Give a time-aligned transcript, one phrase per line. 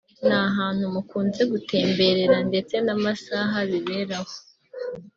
[0.27, 4.33] ni ahantu mukunze gutemberera ndetse n’amasaha biberaho